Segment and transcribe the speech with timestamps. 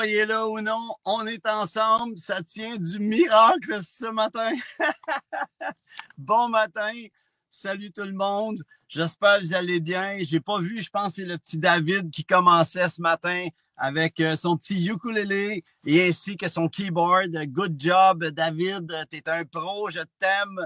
[0.00, 2.16] Hey, croyez-le ou non, on est ensemble.
[2.18, 4.52] Ça tient du miracle ce matin.
[6.18, 6.92] bon matin.
[7.50, 8.62] Salut tout le monde.
[8.86, 10.18] J'espère que vous allez bien.
[10.20, 14.36] J'ai pas vu, je pense, c'est le petit David qui commençait ce matin avec euh,
[14.36, 17.32] son petit ukulélé et ainsi que son keyboard.
[17.48, 18.94] Good job, David.
[19.10, 19.90] T'es un pro.
[19.90, 20.64] Je t'aime.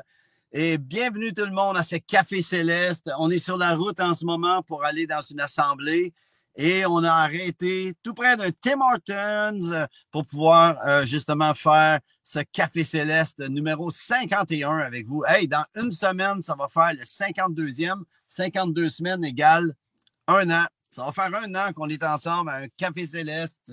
[0.53, 3.11] Et bienvenue tout le monde à ce Café Céleste.
[3.19, 6.12] On est sur la route en ce moment pour aller dans une assemblée
[6.56, 12.01] et on a arrêté tout près d'un Tim Hortons euh, pour pouvoir euh, justement faire
[12.23, 15.25] ce Café Céleste numéro 51 avec vous.
[15.27, 18.02] Hey, dans une semaine, ça va faire le 52e.
[18.28, 19.75] 52 semaines égale
[20.27, 20.67] un an.
[20.91, 23.72] Ça va faire un an qu'on est ensemble à un Café Céleste.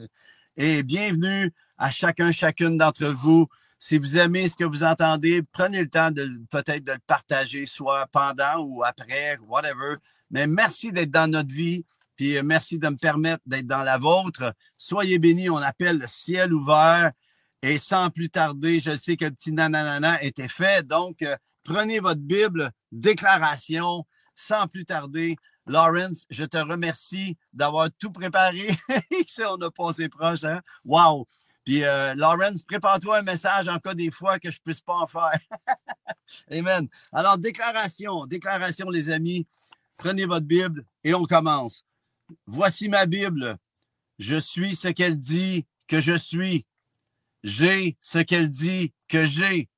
[0.56, 3.48] Et bienvenue à chacun, chacune d'entre vous.
[3.78, 7.66] Si vous aimez ce que vous entendez, prenez le temps de peut-être de le partager,
[7.66, 9.96] soit pendant ou après, whatever.
[10.32, 11.86] Mais merci d'être dans notre vie.
[12.20, 14.54] Puis euh, merci de me permettre d'être dans la vôtre.
[14.78, 17.14] Soyez bénis, on appelle le ciel ouvert.
[17.62, 20.86] Et sans plus tarder, je sais que le petit nananana était fait.
[20.86, 25.38] Donc, euh, prenez votre Bible, déclaration, sans plus tarder.
[25.66, 28.68] Lawrence, je te remercie d'avoir tout préparé.
[29.48, 30.60] on a passé proche, hein?
[30.84, 31.26] Wow!
[31.64, 34.98] Puis, euh, Lawrence, prépare-toi un message en cas des fois que je ne puisse pas
[34.98, 35.40] en faire.
[36.52, 36.90] Amen.
[37.14, 39.48] Alors, déclaration, déclaration, les amis.
[39.96, 41.86] Prenez votre Bible et on commence.
[42.46, 43.58] Voici ma Bible.
[44.18, 46.66] Je suis ce qu'elle dit que je suis.
[47.44, 49.70] J'ai ce qu'elle dit que j'ai.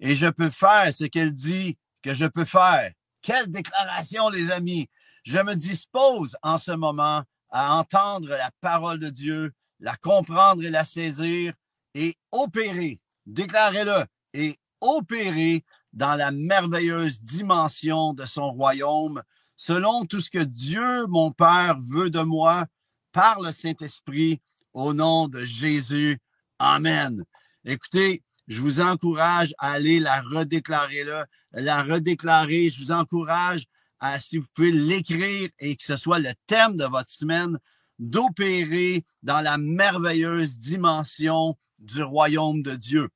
[0.00, 2.92] Et je peux faire ce qu'elle dit que je peux faire.
[3.22, 4.88] Quelle déclaration, les amis.
[5.24, 10.70] Je me dispose en ce moment à entendre la parole de Dieu, la comprendre et
[10.70, 11.54] la saisir
[11.94, 19.22] et opérer, déclarez-le, et opérer dans la merveilleuse dimension de son royaume
[19.56, 22.66] selon tout ce que Dieu, mon Père, veut de moi
[23.12, 24.40] par le Saint-Esprit,
[24.72, 26.18] au nom de Jésus.
[26.58, 27.24] Amen.
[27.64, 32.68] Écoutez, je vous encourage à aller la redéclarer là, la redéclarer.
[32.68, 33.64] Je vous encourage
[34.00, 37.58] à, si vous pouvez l'écrire et que ce soit le thème de votre semaine,
[37.98, 43.08] d'opérer dans la merveilleuse dimension du royaume de Dieu.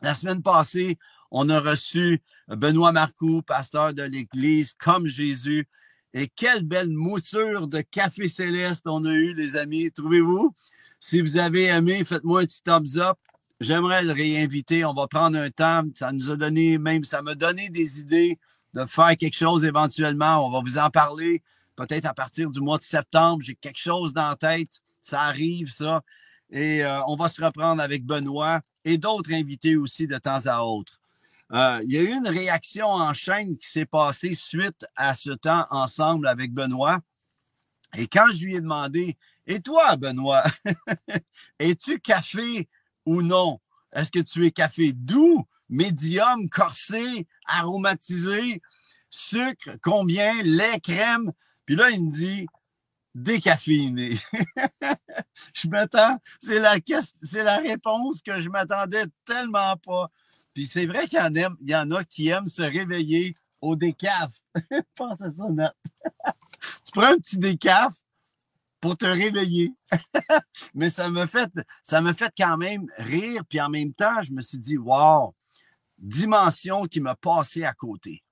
[0.00, 0.96] La semaine passée,
[1.30, 5.66] on a reçu Benoît Marcoux, pasteur de l'Église, comme Jésus.
[6.14, 9.90] Et quelle belle mouture de café céleste on a eu, les amis.
[9.92, 10.54] Trouvez-vous?
[11.00, 13.18] Si vous avez aimé, faites-moi un petit thumbs up.
[13.60, 14.84] J'aimerais le réinviter.
[14.84, 15.82] On va prendre un temps.
[15.94, 18.38] Ça nous a donné, même, ça m'a donné des idées
[18.74, 20.46] de faire quelque chose éventuellement.
[20.46, 21.42] On va vous en parler
[21.76, 23.42] peut-être à partir du mois de septembre.
[23.44, 24.80] J'ai quelque chose dans la tête.
[25.02, 26.02] Ça arrive, ça.
[26.50, 30.62] Et euh, on va se reprendre avec Benoît et d'autres invités aussi de temps à
[30.62, 30.97] autre.
[31.52, 35.30] Euh, il y a eu une réaction en chaîne qui s'est passée suite à ce
[35.30, 37.00] temps ensemble avec Benoît.
[37.96, 39.16] Et quand je lui ai demandé,
[39.46, 40.44] et toi, Benoît,
[41.58, 42.68] es-tu café
[43.06, 43.60] ou non?
[43.92, 48.60] Est-ce que tu es café doux, médium, corsé, aromatisé,
[49.08, 51.32] sucre, combien, lait, crème?
[51.64, 52.46] Puis là, il me dit,
[53.14, 54.18] décaféiné.
[55.54, 56.76] je m'attends, c'est la,
[57.22, 60.10] c'est la réponse que je m'attendais tellement pas.
[60.66, 64.32] C'est vrai qu'il y en, il y en a qui aiment se réveiller au décaf.
[64.94, 65.74] Pense à ça, Nat.
[66.84, 67.94] tu prends un petit décaf
[68.80, 69.72] pour te réveiller.
[70.74, 71.50] Mais ça me fait,
[72.36, 73.42] quand même rire.
[73.48, 75.34] Puis en même temps, je me suis dit, wow,
[75.98, 78.22] dimension qui m'a passé à côté.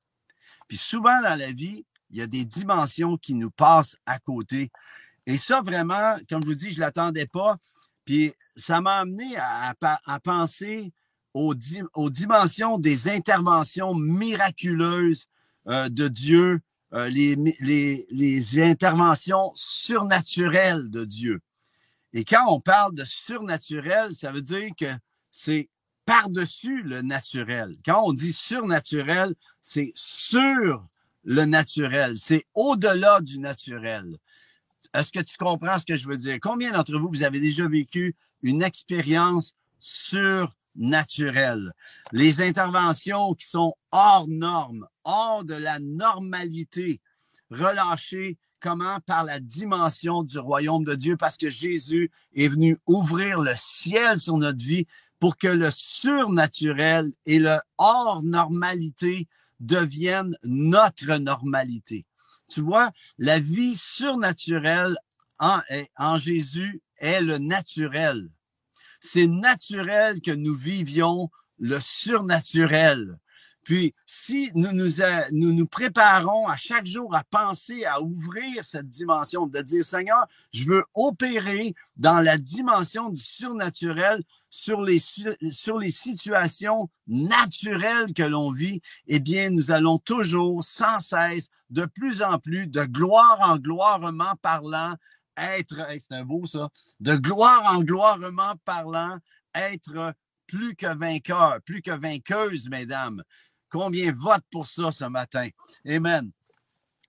[0.69, 4.71] Puis souvent dans la vie, il y a des dimensions qui nous passent à côté.
[5.27, 7.57] Et ça, vraiment, comme je vous dis, je ne l'attendais pas.
[8.05, 9.75] Puis ça m'a amené à
[10.23, 10.93] penser
[11.37, 15.27] aux, dimensions des interventions miraculeuses
[15.69, 16.61] euh, de Dieu,
[16.95, 17.37] euh, les,
[18.11, 21.41] les, interventions surnaturelles de Dieu.
[22.15, 24.87] Et quand on parle de surnaturel, ça veut dire que
[25.31, 25.69] c'est
[26.07, 27.77] par-dessus le naturel.
[27.85, 30.87] Quand on dit surnaturel, c'est sur
[31.25, 34.17] le naturel, c'est au-delà du naturel.
[34.95, 36.39] Est-ce que tu comprends ce que je veux dire?
[36.41, 41.73] Combien d'entre vous, vous avez déjà vécu une expérience sur naturel.
[42.13, 47.01] Les interventions qui sont hors normes, hors de la normalité,
[47.51, 48.99] relâchées comment?
[49.07, 54.19] Par la dimension du royaume de Dieu, parce que Jésus est venu ouvrir le ciel
[54.19, 54.87] sur notre vie
[55.21, 59.29] pour que le surnaturel et le hors normalité
[59.61, 62.07] deviennent notre normalité.
[62.49, 64.97] Tu vois, la vie surnaturelle
[65.39, 65.61] en,
[65.97, 68.29] en Jésus est le naturel
[69.01, 73.19] c'est naturel que nous vivions le surnaturel.
[73.67, 79.61] Puis, si nous nous, préparons à chaque jour à penser, à ouvrir cette dimension, de
[79.61, 85.01] dire, Seigneur, je veux opérer dans la dimension du surnaturel sur les
[85.89, 92.39] situations naturelles que l'on vit, eh bien, nous allons toujours, sans cesse, de plus en
[92.39, 94.95] plus, de gloire en gloirement parlant,
[95.37, 96.69] être, c'est un beau ça,
[97.01, 99.19] de gloire en gloirement parlant,
[99.55, 100.15] être
[100.47, 103.23] plus que vainqueur, plus que vainqueuse, mesdames.
[103.69, 105.49] Combien vote pour ça ce matin?
[105.89, 106.31] Amen.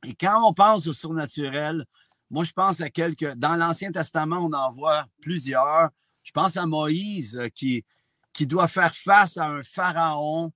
[0.06, 1.86] Et quand on pense au surnaturel,
[2.30, 3.34] moi, je pense à quelques.
[3.36, 5.90] Dans l'Ancien Testament, on en voit plusieurs.
[6.24, 7.86] Je pense à Moïse euh, qui,
[8.34, 10.52] qui doit faire face à un pharaon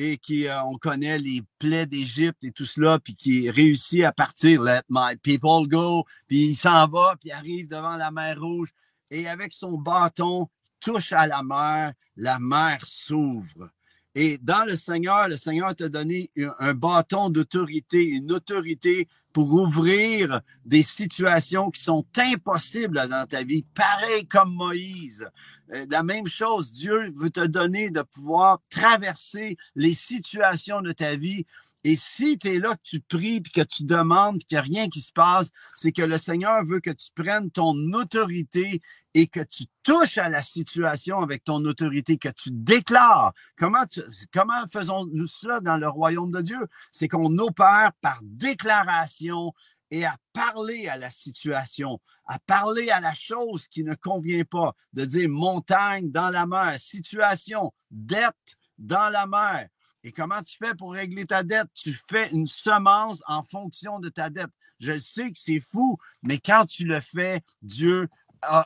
[0.00, 4.12] et qui, euh, on connaît les plaies d'Égypte et tout cela, puis qui réussit à
[4.12, 8.68] partir, let my people go, puis il s'en va, puis arrive devant la mer Rouge,
[9.10, 10.48] et avec son bâton,
[10.78, 13.70] touche à la mer, la mer s'ouvre.
[14.14, 16.30] Et dans le Seigneur, le Seigneur t'a donné
[16.60, 19.08] un bâton d'autorité, une autorité
[19.38, 25.28] pour ouvrir des situations qui sont impossibles dans ta vie, pareil comme Moïse.
[25.72, 31.14] Euh, la même chose, Dieu veut te donner de pouvoir traverser les situations de ta
[31.14, 31.46] vie
[31.84, 34.62] et si tu es là, que tu pries, puis que tu demandes, qu'il n'y a
[34.62, 38.80] rien qui se passe, c'est que le Seigneur veut que tu prennes ton autorité
[39.14, 43.32] et que tu touches à la situation avec ton autorité, que tu déclares.
[43.56, 43.84] Comment,
[44.32, 46.66] comment faisons-nous cela dans le royaume de Dieu?
[46.90, 49.52] C'est qu'on opère par déclaration
[49.90, 54.72] et à parler à la situation, à parler à la chose qui ne convient pas,
[54.92, 58.34] de dire montagne dans la mer, situation, dette
[58.76, 59.68] dans la mer,
[60.08, 61.68] et comment tu fais pour régler ta dette?
[61.74, 64.50] Tu fais une semence en fonction de ta dette.
[64.80, 68.08] Je sais que c'est fou, mais quand tu le fais, Dieu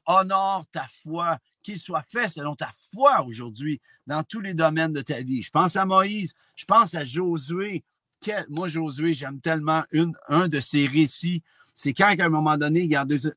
[0.07, 5.01] honore ta foi, qu'il soit fait selon ta foi aujourd'hui dans tous les domaines de
[5.01, 5.43] ta vie.
[5.43, 7.83] Je pense à Moïse, je pense à Josué.
[8.49, 9.83] moi, Josué, j'aime tellement
[10.29, 11.43] un de ses récits.
[11.75, 12.87] C'est quand, à un moment donné,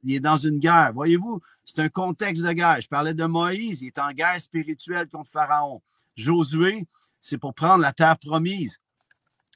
[0.03, 0.91] il est dans une guerre.
[0.93, 2.81] Voyez-vous, c'est un contexte de guerre.
[2.81, 5.81] Je parlais de Moïse, il est en guerre spirituelle contre Pharaon.
[6.15, 6.85] Josué,
[7.25, 8.77] c'est pour prendre la terre promise.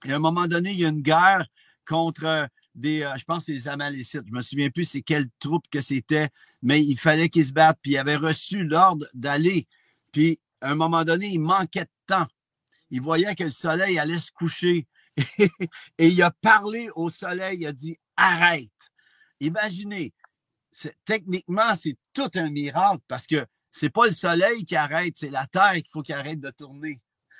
[0.03, 1.45] Et à un moment donné, il y a une guerre
[1.85, 4.23] contre euh, des, euh, je pense, les Amalécites.
[4.25, 6.29] Je me souviens plus c'est quelle troupe que c'était,
[6.63, 7.77] mais il fallait qu'ils se battent.
[7.83, 9.67] Puis il avait reçu l'ordre d'aller.
[10.11, 12.25] Puis à un moment donné, il manquait de temps.
[12.89, 14.87] Il voyait que le soleil allait se coucher.
[15.99, 18.91] Et il a parlé au soleil, il a dit arrête.
[19.41, 20.11] Imaginez,
[21.05, 25.45] techniquement, c'est tout un miracle parce que c'est pas le soleil qui arrête, c'est la
[25.45, 26.99] terre qu'il faut qu'il arrête de tourner.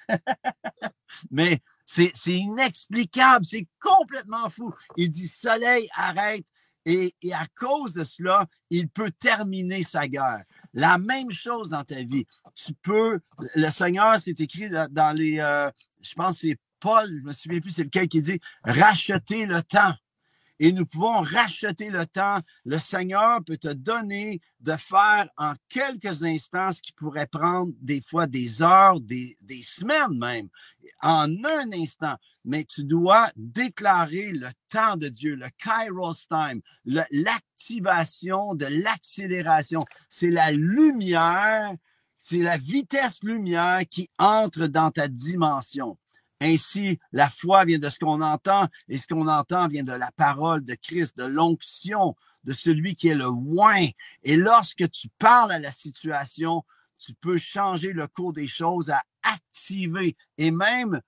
[1.32, 4.72] Mais c'est inexplicable, c'est complètement fou.
[4.96, 6.46] Il dit Soleil, arrête.
[6.86, 10.44] Et, à cause de cela, il peut terminer sa guerre.
[10.74, 12.26] La même chose dans ta vie.
[12.56, 13.20] Tu peux,
[13.56, 15.70] le Seigneur, c'est écrit dans les, euh,
[16.02, 19.94] je pense c'est Paul, je me souviens plus c'est lequel qui dit, racheter le temps
[20.60, 22.40] et nous pouvons racheter le temps.
[22.66, 28.02] Le Seigneur peut te donner de faire en quelques instants ce qui pourrait prendre des
[28.02, 30.50] fois des heures, des, semaines même,
[31.02, 32.16] en un instant.
[32.44, 39.82] Mais tu dois déclarer le temps de Dieu, le Kairos time, l'activation de l'accélération.
[40.10, 41.74] C'est la lumière,
[42.18, 45.98] c'est la vitesse lumière qui entre dans ta dimension.
[46.42, 50.12] Ainsi, la foi vient de ce qu'on entend et ce qu'on entend vient de la
[50.12, 53.88] parole de Christ, de l'onction, de celui qui est le oin.
[54.24, 56.64] Et lorsque tu parles à la situation,
[56.98, 61.02] tu peux changer le cours des choses, à activer et même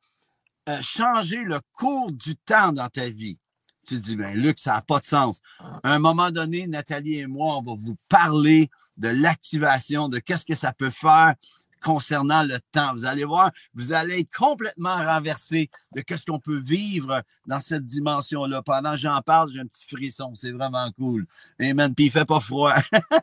[0.69, 3.39] euh, changer le cours du temps dans ta vie.
[3.87, 5.41] Tu dis, ben Luc, ça n'a pas de sens.
[5.59, 10.45] À un moment donné, Nathalie et moi, on va vous parler de l'activation, de qu'est-ce
[10.45, 11.33] que ça peut faire
[11.81, 12.93] concernant le temps.
[12.93, 17.85] Vous allez voir, vous allez être complètement renversé de ce qu'on peut vivre dans cette
[17.85, 18.61] dimension-là.
[18.61, 20.33] Pendant que j'en parle, j'ai un petit frisson.
[20.35, 21.25] C'est vraiment cool.
[21.59, 21.93] Amen.
[21.93, 22.73] Puis il fait pas froid.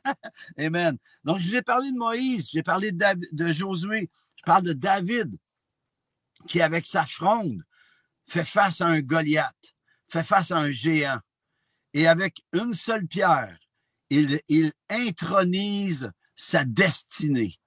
[0.59, 0.99] Amen.
[1.25, 5.37] Donc, je vous ai parlé de Moïse, j'ai parlé de, Josué, je parle de David,
[6.47, 7.62] qui, avec sa fronde,
[8.27, 9.75] fait face à un Goliath,
[10.09, 11.21] fait face à un géant.
[11.95, 13.57] Et avec une seule pierre,
[14.11, 17.58] il intronise sa destinée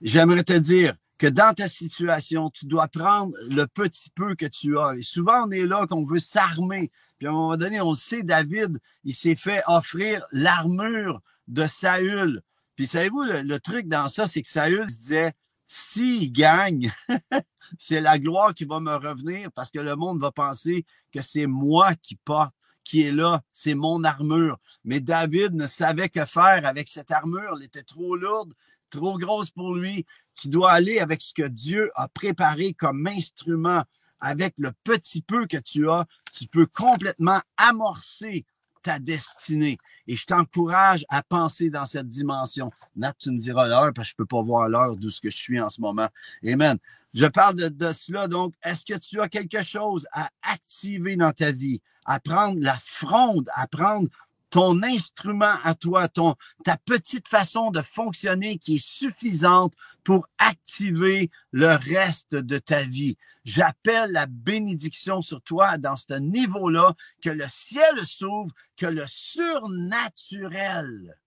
[0.00, 4.78] j'aimerais te dire que dans ta situation, tu dois prendre le petit peu que tu
[4.78, 4.96] as.
[4.96, 6.90] Et souvent, on est là qu'on veut s'armer.
[7.18, 12.42] Puis à un moment donné, on sait, David, il s'est fait offrir l'armure de Saül.
[12.74, 15.34] Puis savez-vous, le, truc dans ça, c'est que Saül se disait,
[15.64, 16.92] s'il gagne,
[17.78, 21.46] c'est la gloire qui va me revenir parce que le monde va penser que c'est
[21.46, 24.58] moi qui porte, qui est là, c'est mon armure.
[24.84, 28.52] Mais David ne savait que faire avec cette armure, elle était trop lourde,
[28.90, 30.06] trop grosse pour lui.
[30.34, 33.82] Tu dois aller avec ce que Dieu a préparé comme instrument.
[34.18, 38.46] Avec le petit peu que tu as, tu peux complètement amorcer
[38.86, 39.78] ta destinée.
[40.06, 42.70] Et je t'encourage à penser dans cette dimension.
[42.94, 45.28] Nat, tu me diras l'heure parce que je peux pas voir l'heure d'où ce que
[45.28, 46.08] je suis en ce moment.
[46.46, 46.78] Amen.
[47.12, 48.28] Je parle de, de cela.
[48.28, 52.78] Donc, est-ce que tu as quelque chose à activer dans ta vie, à prendre la
[52.78, 54.08] fronde, à prendre
[54.56, 56.34] ton instrument à toi, ton,
[56.64, 63.18] ta petite façon de fonctionner qui est suffisante pour activer le reste de ta vie.
[63.44, 71.18] J'appelle la bénédiction sur toi dans ce niveau-là, que le ciel s'ouvre, que le surnaturel.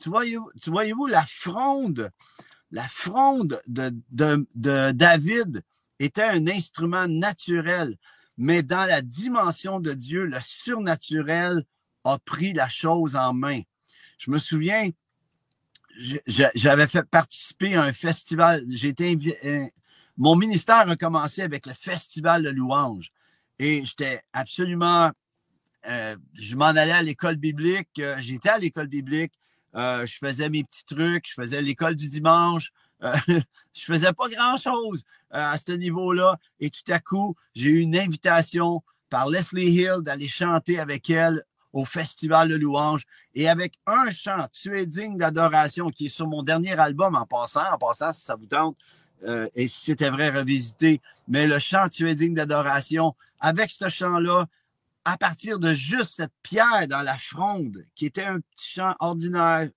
[0.00, 2.10] Tu voyez-vous, la fronde,
[2.70, 5.62] la fronde de, de, de David
[5.98, 7.98] était un instrument naturel,
[8.38, 11.66] mais dans la dimension de Dieu, le surnaturel
[12.04, 13.60] a pris la chose en main.
[14.18, 14.90] Je me souviens,
[16.26, 18.64] j'avais fait participer à un festival.
[18.68, 19.66] J'étais euh,
[20.16, 23.10] mon ministère a commencé avec le festival de louanges
[23.58, 25.10] et j'étais absolument.
[25.88, 27.88] Euh, je m'en allais à l'école biblique.
[27.98, 29.32] Euh, j'étais à l'école biblique.
[29.74, 31.26] je faisais mes petits trucs.
[31.28, 32.70] Je faisais l'école du dimanche.
[33.28, 36.36] je faisais pas grand chose à ce niveau-là.
[36.58, 41.42] Et tout à coup, j'ai eu une invitation par Leslie Hill d'aller chanter avec elle
[41.72, 46.26] au Festival de louanges et avec un chant, Tu es digne d'adoration, qui est sur
[46.26, 48.76] mon dernier album en passant, en passant si ça vous tente,
[49.24, 53.88] euh, et si c'était vrai, revisiter, mais le chant Tu es digne d'adoration, avec ce
[53.88, 54.46] chant-là,
[55.04, 59.68] à partir de juste cette pierre dans la fronde, qui était un petit chant ordinaire,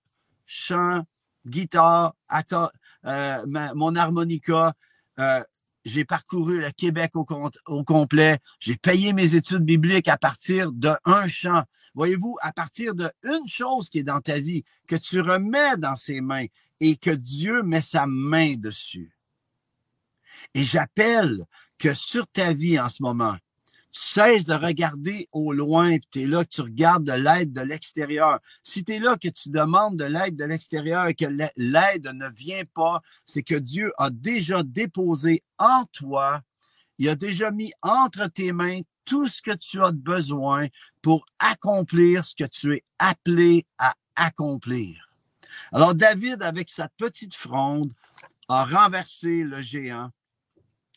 [0.46, 1.04] chant,
[1.46, 2.72] guitare, accord,
[3.06, 3.46] euh,
[3.76, 4.74] mon harmonica,
[5.20, 5.44] euh,
[5.86, 7.26] j'ai parcouru le Québec au,
[7.68, 8.40] au complet.
[8.60, 11.64] J'ai payé mes études bibliques à partir d'un chant.
[11.96, 15.96] Voyez-vous, à partir de une chose qui est dans ta vie, que tu remets dans
[15.96, 16.46] ses mains
[16.80, 19.16] et que Dieu met sa main dessus.
[20.54, 21.46] Et j'appelle
[21.78, 23.38] que sur ta vie en ce moment,
[23.92, 27.62] tu cesses de regarder au loin, puis tu es là, tu regardes de l'aide de
[27.62, 28.40] l'extérieur.
[28.64, 32.28] Si tu es là, que tu demandes de l'aide de l'extérieur et que l'aide ne
[32.36, 36.42] vient pas, c'est que Dieu a déjà déposé en toi,
[36.98, 40.68] il a déjà mis entre tes mains tout ce que tu as besoin
[41.02, 45.10] pour accomplir ce que tu es appelé à accomplir.
[45.72, 47.94] Alors David, avec sa petite fronde,
[48.50, 50.12] a renversé le géant.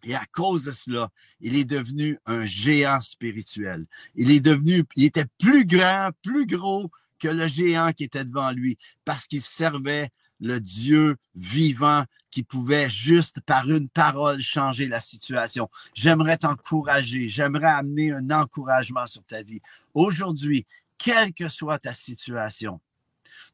[0.04, 1.10] Et à cause de cela,
[1.40, 3.86] il est devenu un géant spirituel.
[4.14, 8.52] Il est devenu, il était plus grand, plus gros que le géant qui était devant
[8.52, 10.10] lui parce qu'il servait
[10.40, 12.04] le Dieu vivant
[12.36, 15.70] qui pouvait juste par une parole changer la situation.
[15.94, 19.62] J'aimerais t'encourager, j'aimerais amener un encouragement sur ta vie.
[19.94, 20.66] Aujourd'hui,
[20.98, 22.78] quelle que soit ta situation,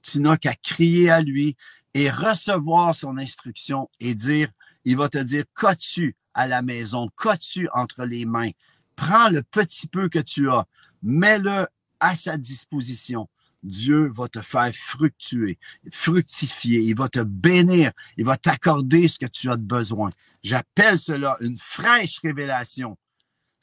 [0.02, 1.56] tu n'as qu'à crier à lui
[1.94, 4.48] et recevoir son instruction et dire,
[4.84, 8.50] il va te dire, qu'as-tu à la maison, qu'as-tu entre les mains?
[8.96, 10.66] Prends le petit peu que tu as,
[11.04, 11.68] mets-le
[12.00, 13.28] à sa disposition
[13.62, 15.58] Dieu va te faire fructuer,
[15.90, 20.10] fructifier, il va te bénir, il va t'accorder ce que tu as besoin.
[20.42, 22.96] J'appelle cela une fraîche révélation.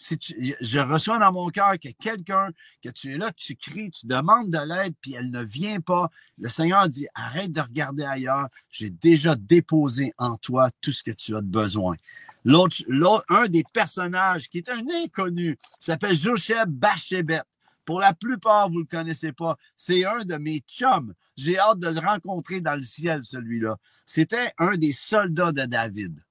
[0.01, 0.17] Si
[0.61, 2.47] je reçois dans mon cœur que quelqu'un,
[2.81, 6.09] que tu es là, tu cries, tu demandes de l'aide, puis elle ne vient pas,
[6.37, 11.11] le Seigneur dit, arrête de regarder ailleurs, j'ai déjà déposé en toi tout ce que
[11.11, 11.97] tu as besoin.
[12.45, 17.41] L'autre, un des personnages qui est un inconnu s'appelle Josheb Bachebet.
[17.89, 19.57] Pour la plupart, vous ne le connaissez pas.
[19.75, 21.15] C'est un de mes chums.
[21.35, 23.77] J'ai hâte de le rencontrer dans le ciel, celui-là.
[24.05, 26.23] C'était un des soldats de David.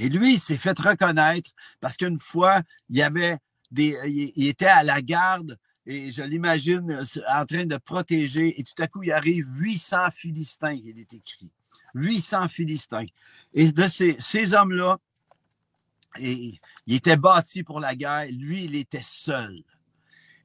[0.00, 3.38] Et lui, il s'est fait reconnaître parce qu'une fois, il avait
[3.70, 3.96] des,
[4.34, 7.00] était à la garde et je l'imagine
[7.32, 11.52] en train de protéger et tout à coup, il arrive 800 Philistins, il est écrit.
[11.94, 13.06] 800 Philistins.
[13.54, 14.98] Et de ces, ces hommes-là,
[16.18, 18.26] et, il était bâti pour la guerre.
[18.32, 19.62] Lui, il était seul.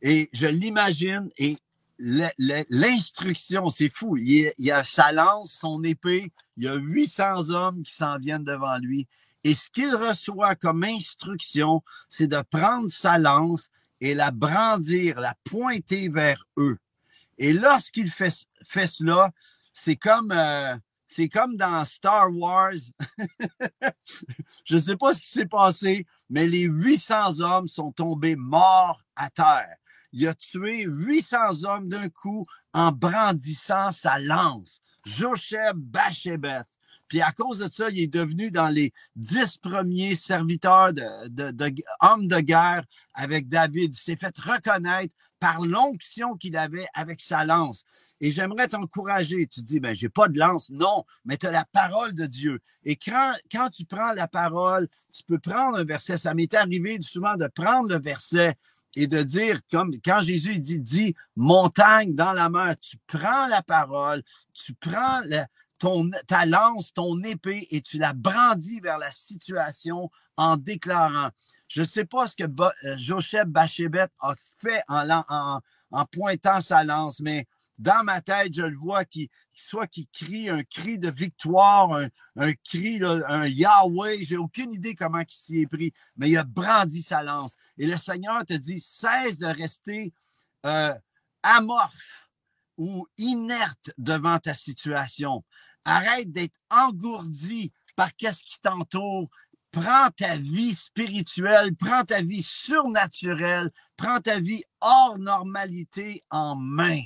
[0.02, 1.58] Et je l'imagine et
[1.98, 4.18] l'instruction, c'est fou.
[4.18, 8.44] Il, y a sa lance, son épée, il y a 800 hommes qui s'en viennent
[8.44, 9.08] devant lui.
[9.44, 13.70] Et ce qu'il reçoit comme instruction, c'est de prendre sa lance
[14.02, 16.78] et la brandir, la pointer vers eux.
[17.38, 18.34] Et lorsqu'il fait,
[18.64, 19.32] fait cela,
[19.72, 20.76] c'est comme, euh,
[21.08, 22.74] c'est comme dans Star Wars.
[24.66, 29.02] Je ne sais pas ce qui s'est passé, mais les 800 hommes sont tombés morts
[29.16, 29.78] à terre
[30.16, 34.80] il a tué 800 hommes d'un coup en brandissant sa lance.
[35.06, 36.68] Josheb Bachebeth.
[37.08, 41.52] Puis à cause de ça, il est devenu dans les dix premiers serviteurs de, de,
[41.52, 43.96] de hommes de guerre avec David.
[43.96, 47.84] Il s'est fait reconnaître par l'onction qu'il avait avec sa lance.
[48.22, 49.46] Et j'aimerais t'encourager.
[49.48, 50.70] Tu dis, ben, j'ai pas de lance.
[50.70, 52.60] Non, mais tu as la parole de Dieu.
[52.86, 56.18] Et quand, quand tu prends la parole, tu peux prendre un verset.
[56.18, 58.58] Ça m'est arrivé souvent de prendre le verset
[58.96, 63.62] et de dire, comme quand Jésus dit, dit montagne dans la main, tu prends la
[63.62, 64.24] parole,
[64.54, 65.22] tu prends
[65.80, 71.30] ton, ta lance, ton épée et tu la brandis vers la situation en déclarant.
[71.68, 77.20] Je ne sais pas ce que euh, Josheb Bachebet a fait en pointant sa lance,
[77.20, 81.94] mais dans ma tête, je le vois qui soit qui crie un cri de victoire,
[82.36, 84.24] un, cri, un Yahweh.
[84.24, 87.56] J'ai aucune idée comment il s'y est pris, mais il a brandi sa lance.
[87.78, 90.14] Et le Seigneur te dit, cesse de rester
[90.66, 90.94] euh,
[91.44, 92.30] amorphe
[92.78, 95.44] ou inerte devant ta situation.
[95.86, 99.30] Arrête d'être engourdi par qu'est-ce qui t'entoure.
[99.72, 107.02] Prends ta vie spirituelle, prends ta vie surnaturelle, prends ta vie hors normalité en main.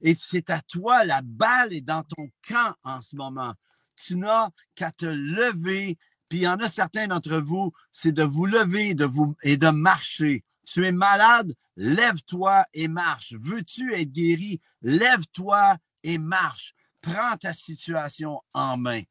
[0.00, 3.54] Et c'est à toi, la balle est dans ton camp en ce moment.
[3.96, 5.98] Tu n'as qu'à te lever.
[6.28, 8.94] Puis il y en a certains d'entre vous, c'est de vous lever
[9.42, 10.44] et de marcher.
[10.64, 13.34] Tu es malade, lève-toi et marche.
[13.40, 14.60] Veux-tu être guéri?
[14.82, 16.74] Lève-toi et marche.
[17.00, 19.02] Prends ta situation en main.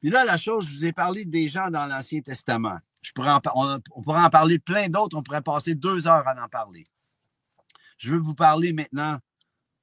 [0.00, 2.78] Puis là, la chose, je vous ai parlé des gens dans l'Ancien Testament.
[3.02, 5.16] Je on, on pourrait en parler plein d'autres.
[5.16, 6.86] On pourrait passer deux heures à en parler.
[7.98, 9.18] Je veux vous parler maintenant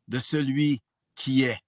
[0.07, 0.81] de celui
[1.15, 1.60] qui est,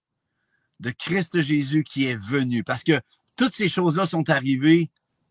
[0.80, 2.64] de Christ Jésus qui est venu.
[2.64, 3.00] Parce que
[3.36, 4.90] toutes ces choses-là sont arrivées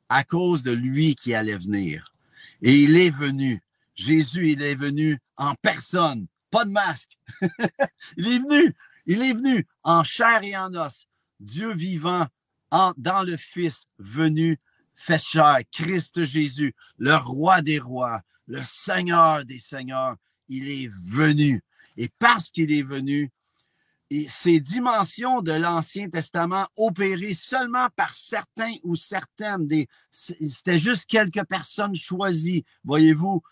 [0.08, 2.14] à cause de lui qui allait venir.
[2.62, 3.60] Et il est venu.
[3.94, 7.18] Jésus, il est venu en personne, pas de masque.
[8.16, 8.74] il est venu,
[9.06, 11.06] il est venu en chair et en os.
[11.40, 12.26] Dieu vivant
[12.70, 14.58] en, dans le Fils venu,
[14.94, 20.16] fait chair, Christ Jésus, le roi des rois, le Seigneur des seigneurs,
[20.48, 21.62] il est venu.
[21.96, 23.30] Et parce qu'il est venu,
[24.28, 31.44] ces dimensions de l'Ancien Testament opérées seulement par certains ou certaines, des, c'était juste quelques
[31.44, 33.42] personnes choisies, voyez-vous,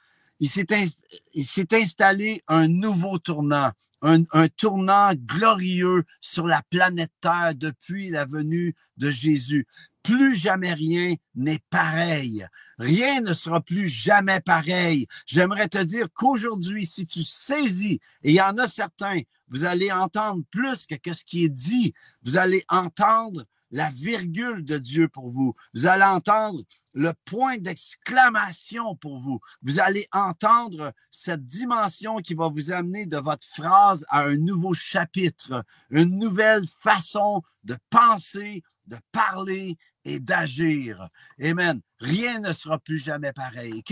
[0.40, 3.70] il s'est installé un nouveau tournant,
[4.02, 9.66] un, tournant glorieux sur la planète Terre depuis la venue de Jésus.
[10.02, 12.46] Plus jamais rien n'est pareil.
[12.78, 15.06] Rien ne sera plus jamais pareil.
[15.26, 19.92] J'aimerais te dire qu'aujourd'hui, si tu saisis, et il y en a certains, vous allez
[19.92, 21.92] entendre plus que, ce qui est dit.
[22.24, 25.54] Vous allez entendre la virgule de Dieu pour vous.
[25.74, 26.62] Vous allez entendre
[26.94, 29.40] le point d'exclamation pour vous.
[29.62, 34.74] Vous allez entendre cette dimension qui va vous amener de votre phrase à un nouveau
[34.74, 41.08] chapitre, une nouvelle façon de penser, de parler et d'agir.
[41.42, 41.80] Amen.
[41.98, 43.82] Rien ne sera plus jamais pareil.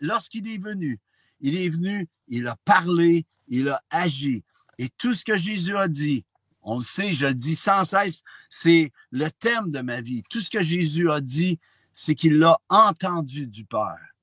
[0.00, 0.98] Lorsqu'il est venu,
[1.40, 4.44] il est venu, il a parlé, il a agi.
[4.78, 6.24] Et tout ce que Jésus a dit,
[6.62, 10.22] on le sait, je le dis sans cesse, c'est le thème de ma vie.
[10.28, 11.58] Tout ce que Jésus a dit,
[11.92, 14.14] c'est qu'il l'a entendu du Père.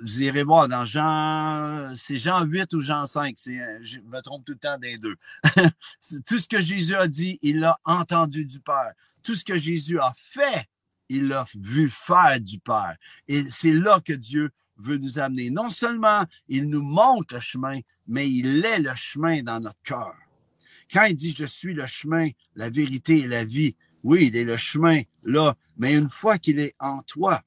[0.00, 4.52] Vous irez voir dans Jean, c'est Jean 8 ou Jean 5, je me trompe tout
[4.52, 5.16] le temps des deux.
[6.26, 9.98] tout ce que Jésus a dit, il l'a entendu du Père tout ce que Jésus
[9.98, 10.66] a fait,
[11.08, 12.96] il l'a vu faire du Père.
[13.28, 15.50] Et c'est là que Dieu veut nous amener.
[15.50, 20.14] Non seulement il nous montre le chemin, mais il est le chemin dans notre cœur.
[20.92, 24.44] Quand il dit je suis le chemin, la vérité et la vie, oui, il est
[24.44, 27.42] le chemin là, mais une fois qu'il est en toi,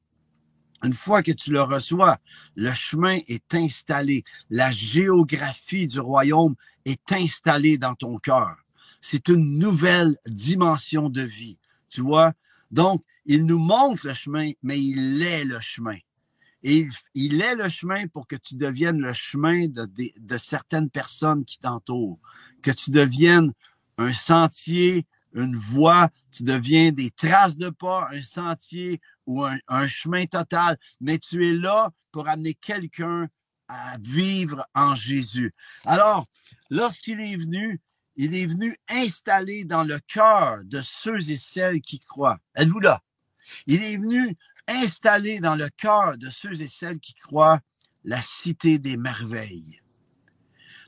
[0.84, 2.18] une fois que tu le reçois,
[2.56, 4.24] le chemin est installé.
[4.50, 8.58] La géographie du royaume est installée dans ton cœur.
[9.02, 11.58] C'est une nouvelle dimension de vie.
[11.90, 12.34] Tu vois?
[12.72, 15.98] Donc, il nous montre le chemin, mais il est le chemin.
[16.64, 21.44] Et il, est le chemin pour que tu deviennes le chemin de, de, certaines personnes
[21.44, 22.20] qui t'entourent,
[22.62, 23.52] que tu deviennes
[23.98, 30.26] un sentier, une voie, tu deviens des traces de pas, un sentier ou un, chemin
[30.26, 33.28] total, mais tu es là pour amener quelqu'un
[33.68, 35.54] à vivre en Jésus.
[35.86, 36.28] Alors,
[36.70, 37.80] lorsqu'il est venu,
[38.16, 42.38] il est venu installer dans le cœur de ceux et celles qui croient.
[42.56, 43.02] Êtes-vous là?
[43.66, 44.36] Il est venu
[44.68, 47.60] installer dans le cœur de ceux et celles qui croient
[48.04, 49.82] la cité des merveilles.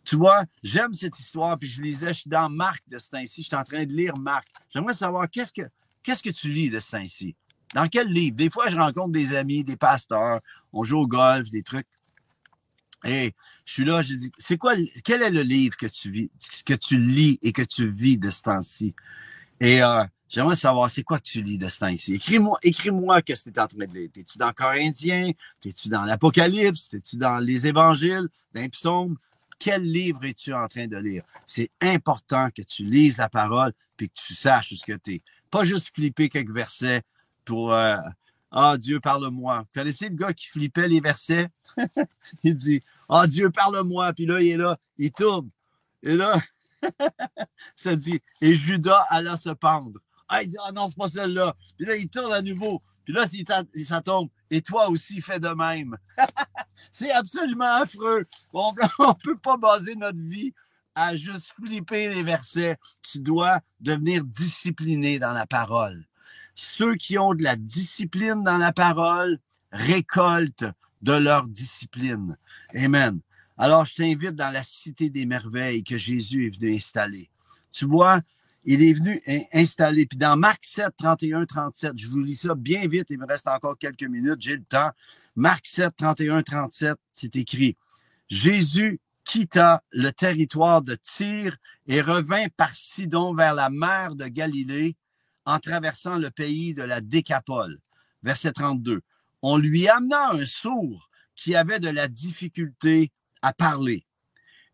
[0.03, 3.41] Tu vois, j'aime cette histoire, puis je lisais, je suis dans Marc de ce temps-ci,
[3.41, 4.47] je suis en train de lire Marc.
[4.69, 5.67] J'aimerais savoir qu'est-ce que,
[6.03, 7.35] qu'est-ce que tu lis de ce temps-ci?
[7.73, 8.35] Dans quel livre?
[8.35, 10.39] Des fois, je rencontre des amis, des pasteurs,
[10.71, 11.87] on joue au golf, des trucs.
[13.03, 13.33] Et
[13.65, 14.73] je suis là, je dis, c'est quoi,
[15.03, 16.31] quel est le livre que tu vis,
[16.65, 18.95] que tu lis et que tu vis de ce temps-ci?
[19.59, 22.15] Et euh, J'aimerais savoir, c'est quoi que tu lis de ce temps-ci?
[22.15, 24.09] Écris-moi, écris-moi ce que tu es en train de lire.
[24.11, 25.31] T'es-tu dans Corinthiens?
[25.61, 26.89] T'es-tu dans l'Apocalypse?
[26.89, 28.27] T'es-tu dans les Évangiles?
[28.53, 29.17] Dans les psaumes?
[29.59, 31.23] Quel livre es-tu en train de lire?
[31.45, 35.21] C'est important que tu lises la parole puis que tu saches ce que tu es.
[35.49, 37.03] Pas juste flipper quelques versets
[37.45, 37.97] pour euh,
[38.51, 39.59] Ah, Dieu, parle-moi.
[39.59, 41.49] Vous connaissez le gars qui flippait les versets?
[42.43, 44.11] il dit Ah, Dieu, parle-moi.
[44.13, 45.49] Puis là, il est là, il tourne.
[46.03, 46.39] Et là,
[47.75, 49.99] ça dit Et Judas alla se pendre.
[50.27, 51.55] Ah, il dit Ah non, c'est pas celle-là.
[51.77, 52.81] Puis là, il tourne à nouveau.
[53.05, 53.25] Puis là,
[53.87, 54.29] ça tombe.
[54.49, 55.95] Et toi aussi, fais de même.
[56.91, 58.25] c'est absolument affreux.
[58.51, 60.53] On ne peut pas baser notre vie
[60.95, 62.77] à juste flipper les versets.
[63.01, 66.05] Tu dois devenir discipliné dans la parole.
[66.55, 69.39] Ceux qui ont de la discipline dans la parole
[69.71, 70.65] récoltent
[71.01, 72.37] de leur discipline.
[72.73, 73.19] Amen.
[73.57, 77.29] Alors, je t'invite dans la cité des merveilles que Jésus est venu installer.
[77.71, 78.21] Tu vois,
[78.63, 79.21] il est venu
[79.53, 80.05] installer.
[80.05, 83.47] Puis dans Marc 7, 31, 37, je vous lis ça bien vite, il me reste
[83.47, 84.91] encore quelques minutes, j'ai le temps.
[85.35, 87.77] Marc 7, 31, 37, c'est écrit.
[88.27, 94.95] Jésus quitta le territoire de Tyr et revint par Sidon vers la mer de Galilée
[95.45, 97.79] en traversant le pays de la Décapole.
[98.23, 99.01] Verset 32.
[99.41, 104.05] On lui amena un sourd qui avait de la difficulté à parler.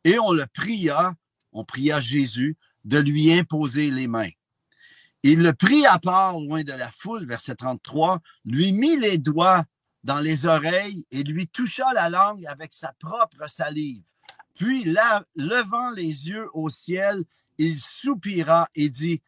[0.04, 1.16] Et on le pria,
[1.52, 4.30] on pria Jésus, de lui imposer les mains.
[5.24, 9.66] Il le prit à part loin de la foule, verset 33, lui mit les doigts
[10.04, 14.04] dans les oreilles et lui toucha la langue avec sa propre salive.
[14.56, 14.84] Puis,
[15.36, 17.24] levant les yeux au ciel,
[17.58, 19.22] il soupira et dit,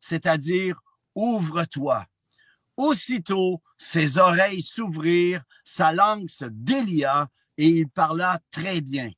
[0.00, 0.80] C'est-à-dire,
[1.14, 2.06] ouvre-toi.
[2.76, 9.10] Aussitôt, ses oreilles s'ouvrirent, sa langue se délia et il parla très bien.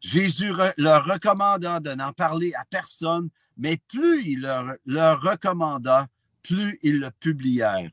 [0.00, 6.08] Jésus leur recommanda de n'en parler à personne, mais plus il leur, leur recommanda,
[6.42, 7.90] plus ils le publièrent.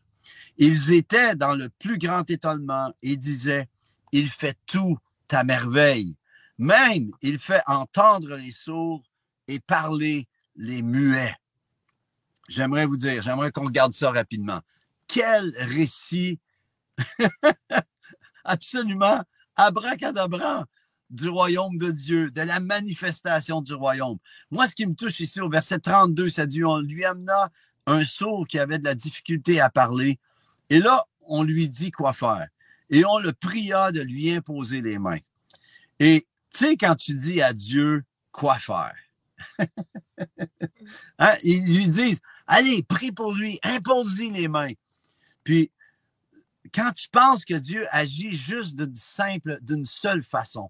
[0.58, 3.67] Ils étaient dans le plus grand étonnement et disaient,
[4.12, 4.97] il fait tout
[5.32, 6.15] à merveille.
[6.58, 9.03] Même il fait entendre les sourds
[9.47, 10.27] et parler
[10.58, 11.36] les muets.
[12.50, 14.62] J'aimerais vous dire, j'aimerais qu'on regarde ça rapidement.
[15.08, 16.39] Quel récit
[18.43, 19.22] absolument
[19.56, 20.65] abracadabra
[21.10, 24.17] du royaume de Dieu, de la manifestation du royaume.
[24.52, 27.50] Moi, ce qui me touche ici au verset 32, ça dit, on lui amena
[27.86, 30.20] un sourd qui avait de la difficulté à parler.
[30.70, 32.48] Et là, on lui dit quoi faire.
[32.89, 35.20] Et on le pria de lui imposer les mains.
[36.00, 38.96] Et tu sais, quand tu dis à Dieu quoi faire,
[41.19, 44.73] hein, ils lui disent, allez, prie pour lui, impose-lui les mains.
[45.43, 45.71] Puis,
[46.73, 50.69] quand tu penses que Dieu agit juste d'une simple, d'une seule façon,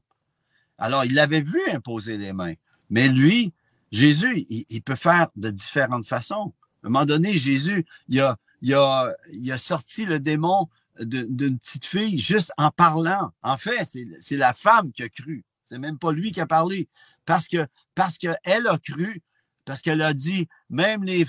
[0.77, 2.53] alors, il l'avait vu imposer les mains.
[2.89, 3.53] Mais lui,
[3.91, 6.53] Jésus, il, peut faire de différentes façons.
[6.83, 10.67] À un moment donné, Jésus, il a sorti le démon
[10.99, 13.31] d'une petite fille juste en parlant.
[13.41, 13.87] En fait,
[14.19, 15.43] c'est la femme qui a cru.
[15.67, 16.87] C'est même pas lui qui a parlé.
[17.25, 19.21] Parce que parce qu'elle a cru,
[19.65, 21.25] parce qu'elle a dit, même les,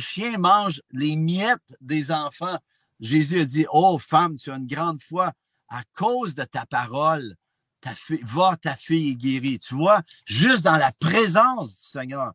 [0.00, 2.58] chiens mangent les miettes des enfants.
[3.00, 5.32] Jésus a dit, oh femme, tu as une grande foi
[5.68, 7.36] à cause de ta parole
[7.80, 9.58] ta fille, va, ta fille est guérie.
[9.58, 12.34] Tu vois, juste dans la présence du Seigneur.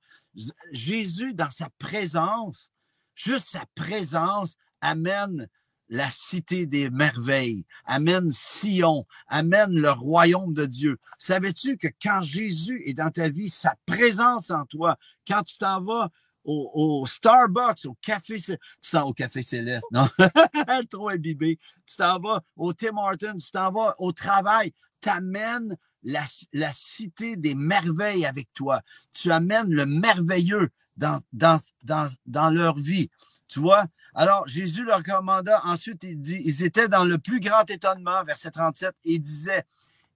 [0.71, 2.71] Jésus, dans sa présence,
[3.13, 5.47] juste sa présence amène
[5.89, 10.98] la cité des merveilles, amène Sion, amène le royaume de Dieu.
[11.17, 15.82] Savais-tu que quand Jésus est dans ta vie, sa présence en toi, quand tu t'en
[15.82, 16.10] vas
[16.43, 18.58] au, Starbucks, au café, tu
[18.91, 20.08] t'en au café céleste, non,
[20.89, 24.71] trop imbibé, tu t'en vas au Tim Hortons, tu t'en vas au travail,
[25.02, 28.82] t'amènes la, la cité des merveilles avec toi.
[29.12, 33.10] Tu amènes le merveilleux dans, dans, dans, dans leur vie.
[33.47, 33.86] Tu vois?
[34.13, 38.51] Alors, Jésus leur commanda, ensuite, il dit, ils étaient dans le plus grand étonnement, verset
[38.51, 39.63] 37, et il disait,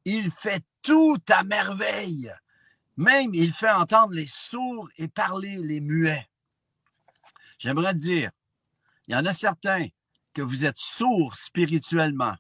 [0.06, 2.32] il fait tout à merveille.
[2.98, 6.28] Même, il fait entendre les sourds et parler les muets.
[7.58, 8.32] J'aimerais dire,
[9.08, 9.86] il y en a certains
[10.34, 12.36] que vous êtes sourds spirituellement.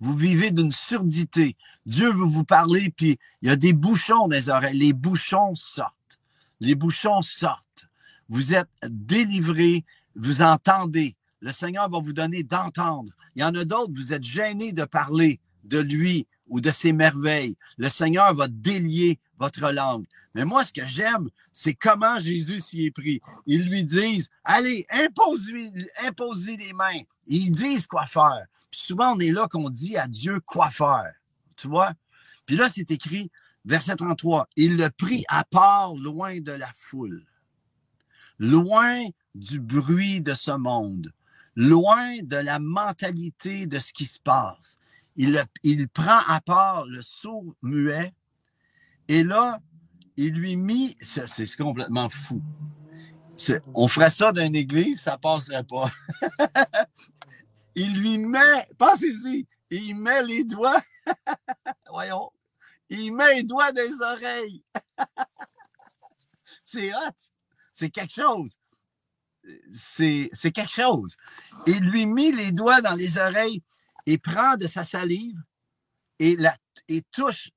[0.00, 1.56] Vous vivez d'une surdité.
[1.84, 4.78] Dieu veut vous parler, puis il y a des bouchons dans les oreilles.
[4.78, 6.18] Les bouchons sortent.
[6.60, 7.86] Les bouchons sortent.
[8.28, 9.84] Vous êtes délivrés,
[10.16, 11.16] vous entendez.
[11.40, 13.12] Le Seigneur va vous donner d'entendre.
[13.34, 16.92] Il y en a d'autres, vous êtes gênés de parler de lui ou de ses
[16.92, 17.56] merveilles.
[17.78, 20.04] Le Seigneur va délier votre langue.
[20.34, 23.20] Mais moi, ce que j'aime, c'est comment Jésus s'y est pris.
[23.46, 25.72] Ils lui disent, allez, impose-lui,
[26.04, 27.00] impose-lui les mains.
[27.26, 28.44] Ils disent quoi faire.
[28.70, 31.12] Puis souvent, on est là qu'on dit à Dieu quoi faire.
[31.56, 31.92] Tu vois?
[32.46, 33.30] Puis là, c'est écrit,
[33.64, 37.24] verset 33, il le prit à part loin de la foule,
[38.38, 41.12] loin du bruit de ce monde,
[41.56, 44.78] loin de la mentalité de ce qui se passe.
[45.16, 48.14] Il, prend à part le sourd muet
[49.08, 49.60] et là,
[50.16, 52.42] il lui mit, c'est complètement fou.
[53.74, 55.90] On ferait ça dans une église, ça passerait pas.
[57.74, 60.80] il lui met, pensez-y, il met les doigts,
[61.90, 62.30] voyons,
[62.88, 64.62] il met les doigts les oreilles.
[66.62, 67.16] c'est hot,
[67.72, 68.58] c'est quelque chose.
[69.70, 71.16] C'est quelque chose.
[71.66, 73.62] Il lui mit les doigts dans les oreilles
[74.06, 75.40] et prend de sa salive
[76.18, 76.56] et, la,
[76.88, 77.50] et touche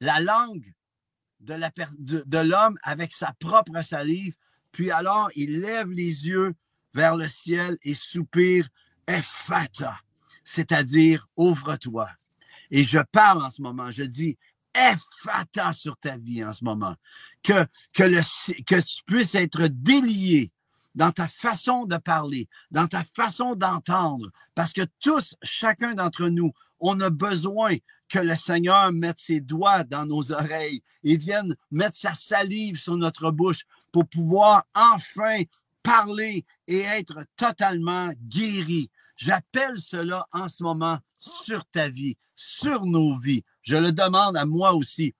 [0.00, 0.72] la langue
[1.40, 4.34] de l'homme de, avec sa propre salive.
[4.72, 6.54] Puis alors, il lève les yeux
[6.94, 8.68] vers le ciel et soupire
[9.06, 9.98] Ephata,
[10.42, 12.08] c'est-à-dire ouvre-toi.
[12.70, 14.38] Et je parle en ce moment, je dis
[14.74, 16.96] Ephata sur ta vie en ce moment.
[17.42, 18.20] Que, que, le,
[18.64, 20.50] que tu puisses être délié
[20.94, 26.52] dans ta façon de parler, dans ta façon d'entendre, parce que tous, chacun d'entre nous,
[26.80, 27.76] on a besoin
[28.08, 32.96] que le Seigneur mette ses doigts dans nos oreilles et vienne mettre sa salive sur
[32.96, 35.42] notre bouche pour pouvoir enfin
[35.82, 38.90] parler et être totalement guéri.
[39.16, 43.44] J'appelle cela en ce moment sur ta vie, sur nos vies.
[43.62, 45.14] Je le demande à moi aussi.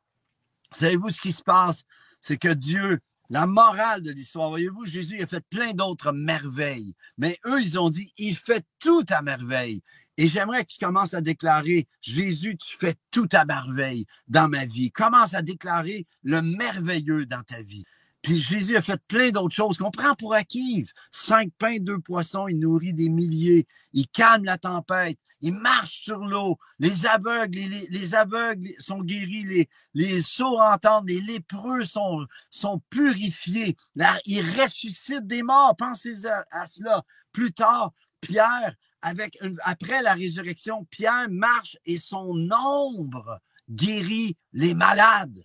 [0.73, 1.85] Savez-vous ce qui se passe?
[2.21, 3.01] C'est que Dieu
[3.35, 4.49] la morale de l'histoire.
[4.49, 9.03] Voyez-vous, Jésus a fait plein d'autres merveilles, mais eux, ils ont dit, il fait tout
[9.09, 9.83] à merveille.
[10.17, 14.67] Et j'aimerais que tu commences à déclarer, Jésus, tu fais tout à merveille dans ma
[14.67, 14.93] vie.
[14.93, 17.83] Commence à déclarer le merveilleux dans ta vie.
[18.23, 20.93] Puis Jésus a fait plein d'autres choses qu'on prend pour acquises.
[21.11, 23.67] Cinq pains, deux poissons, il nourrit des milliers.
[23.93, 26.59] Il calme la tempête il marche sur l'eau.
[26.79, 27.59] Les aveugles,
[27.91, 32.27] les, aveugles sont guéris, les, sourds entendent, les lépreux sont,
[32.89, 33.77] purifiés.
[33.95, 35.77] Là, il ressuscite des morts.
[35.77, 37.03] Pensez à, cela.
[37.31, 45.43] Plus tard, Pierre, après la résurrection, Pierre marche et son ombre guérit les malades.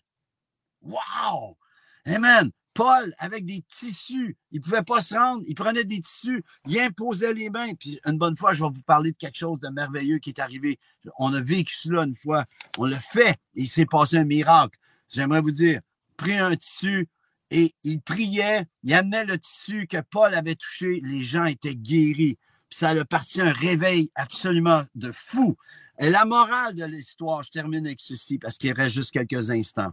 [0.81, 1.57] Wow!
[2.05, 2.51] Amen.
[2.73, 6.79] Paul, avec des tissus, il ne pouvait pas se rendre, il prenait des tissus, il
[6.79, 7.73] imposait les mains.
[7.75, 10.39] Puis une bonne fois, je vais vous parler de quelque chose de merveilleux qui est
[10.39, 10.79] arrivé.
[11.17, 12.45] On a vécu cela une fois,
[12.77, 14.79] on l'a fait il s'est passé un miracle.
[15.13, 15.82] J'aimerais vous dire,
[16.17, 17.08] pris un tissu
[17.51, 22.38] et il priait, il amenait le tissu que Paul avait touché, les gens étaient guéris.
[22.69, 25.55] Puis ça a parti un réveil absolument de fou.
[25.97, 29.91] Et la morale de l'histoire, je termine avec ceci parce qu'il reste juste quelques instants.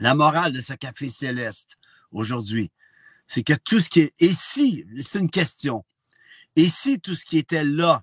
[0.00, 1.76] La morale de ce café céleste,
[2.10, 2.70] aujourd'hui,
[3.26, 5.84] c'est que tout ce qui est, et si, c'est une question,
[6.56, 8.02] et si tout ce qui était là,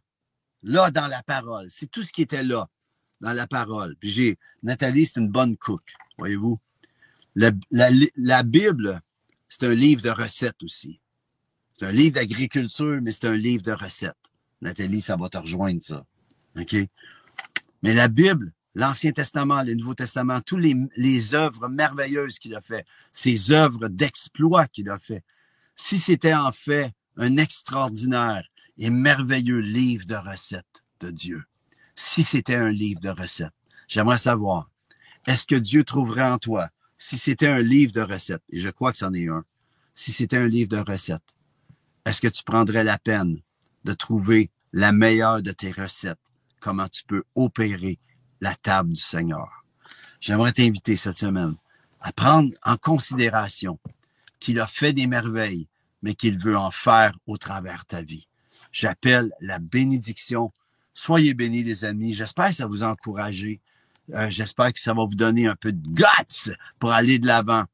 [0.63, 2.69] là dans la parole, c'est tout ce qui était là
[3.21, 6.60] dans la parole, puis j'ai, Nathalie, c'est une bonne cook, voyez-vous?
[7.36, 9.02] La, la Bible,
[9.47, 10.99] c'est un livre de recettes aussi.
[11.78, 14.15] C'est un livre d'agriculture, mais c'est un livre de recettes.
[14.62, 16.06] Nathalie, ça va te rejoindre, ça.
[16.58, 16.75] OK?
[17.84, 22.62] Mais la Bible, l'Ancien Testament, le Nouveau Testament, toutes les, les œuvres merveilleuses qu'il a
[22.62, 25.22] fait, ces œuvres d'exploit qu'il a fait.
[25.76, 31.44] Si c'était en fait un extraordinaire et merveilleux livre de recettes de Dieu,
[31.94, 33.54] si c'était un livre de recettes,
[33.89, 34.72] j'aimerais savoir,
[35.28, 38.94] est-ce que Dieu trouverait en toi, si c'était un livre de recettes, et je crois
[38.94, 39.44] que c'en est un,
[39.94, 41.36] si c'était un livre de recettes,
[42.06, 43.42] est-ce que tu prendrais la peine
[43.84, 46.18] de trouver la meilleure de tes recettes,
[46.62, 48.00] comment tu peux opérer
[48.41, 49.65] la table du Seigneur.
[50.21, 51.56] J'aimerais t'inviter cette semaine
[52.02, 53.80] à prendre en considération
[54.39, 55.67] qu'il a fait des merveilles,
[56.02, 58.28] mais qu'il veut en faire au travers ta vie.
[58.71, 60.52] J'appelle la bénédiction.
[60.93, 62.13] Soyez bénis, les amis.
[62.13, 63.62] J'espère que ça vous a encouragé.
[64.13, 67.65] Euh, j'espère que ça va vous donner un peu de guts pour aller de l'avant.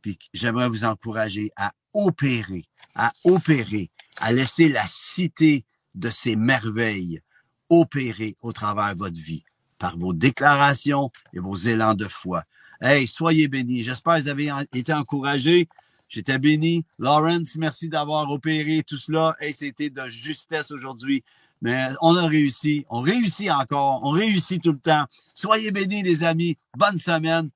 [0.00, 7.20] Puis j'aimerais vous encourager à opérer, à opérer, à laisser la cité de ces merveilles
[7.68, 9.44] opérer au travers de votre vie
[9.82, 12.44] par vos déclarations et vos élans de foi.
[12.80, 13.82] Hey, soyez bénis.
[13.82, 15.68] J'espère que vous avez été encouragés.
[16.08, 16.84] J'étais béni.
[17.00, 19.34] Lawrence, merci d'avoir opéré tout cela.
[19.40, 21.24] Hey, c'était de justesse aujourd'hui.
[21.60, 22.86] Mais on a réussi.
[22.90, 23.98] On réussit encore.
[24.04, 25.04] On réussit tout le temps.
[25.34, 26.56] Soyez bénis, les amis.
[26.78, 27.50] Bonne semaine.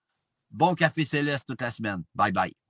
[0.50, 2.02] Bon café céleste toute la semaine.
[2.12, 2.65] Bye bye.